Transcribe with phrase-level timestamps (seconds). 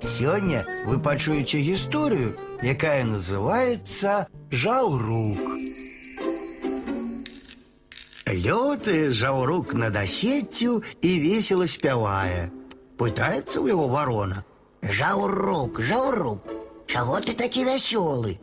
[0.00, 5.38] Сёння вы пачуеце гісторыю, якая называется Жаўрук.
[8.26, 12.50] Лётае жаўрук над асеццю і весела спявае.
[12.98, 14.42] Пытаецца ў яго варона.
[14.82, 16.42] Жаўрук, жаўрук,
[16.86, 18.36] чаго ты такі вясёлы?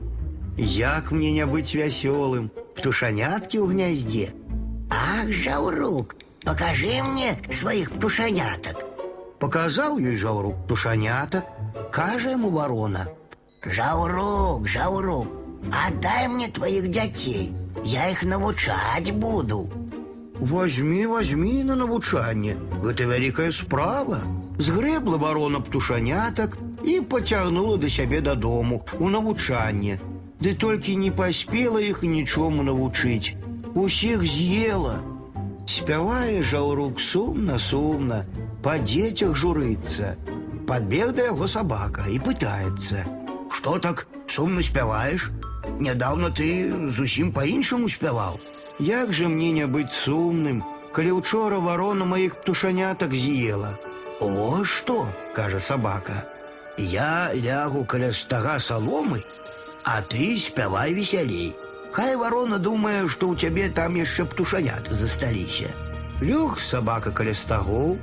[0.57, 2.47] Як мне не быць вясёлым?
[2.79, 4.31] Птушаняткі ў гняздзе.
[4.88, 6.15] Ах, жаўрук,
[6.47, 8.88] покажи мне сваіх птушанятак.
[9.42, 11.45] Паказаў ёй жаўрук птушанятак,
[11.90, 13.06] кажа яму варона.
[13.62, 15.28] Жаўрук, жаўрук,
[15.87, 17.52] отдай мне твоих дзяцей.
[17.84, 19.70] Я іх навучаць буду.
[20.41, 22.56] Возьмі, возьмі на навучанне.
[22.82, 24.23] Гэта вялікая справа.
[24.59, 29.98] Згрэбла варона птушанятак і пацягнула да сябе дадому у навучанне.
[30.41, 33.34] Ды толькі не паспела іх нічому навучыць.
[33.74, 35.02] Усіх з'ела.
[35.68, 38.24] Спявае жаўрук сумна, сумна,
[38.62, 40.16] па дзецях журыцца.
[40.68, 45.30] Падбег да яго сабака і пытаецца: « Што так сумна спяваеш?
[45.80, 46.48] Нядаўна ты
[46.88, 48.40] зусім па-іншаму спяваў.
[48.79, 53.76] Як жа мне не быць сумным, калі учора варона маіх птушанятак з'ела.
[54.21, 56.24] О што, кажа сабака.
[56.76, 59.23] Я лягу каля стага саломы,
[59.84, 61.57] а ты спявай весялей.
[61.93, 65.72] Хай варона думае, што ў цябе там яшчэ птушанят засталіся.
[66.21, 67.97] Лёг сабака каля стагоў,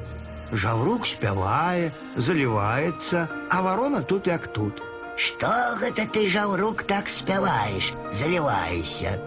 [0.51, 4.81] жаўрук спявае, заліваецца, а варона тут як тут.
[5.15, 5.47] Што
[5.79, 9.19] гэта ты, жаўрук, так спяваеш, заліваешся?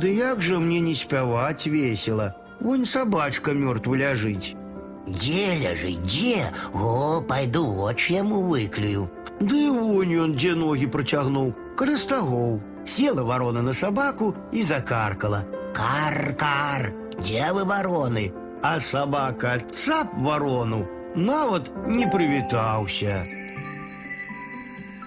[0.00, 2.34] Ды як жа мне не спяваць весела?
[2.60, 4.56] Вунь сабачка мёртва ляжыць.
[5.06, 6.50] Дзе ляжы, дзе?
[6.74, 9.06] О, пайду вочы яму выклюю.
[9.38, 12.58] Ды вунь ён дзе ногі працягнуў, каля стагоў.
[12.84, 15.44] Села варона на сабаку і закаркала.
[15.74, 18.32] Кар-кар, дзе вы вароны?
[18.62, 23.22] А сабака цап варону, нават не прывітаўся.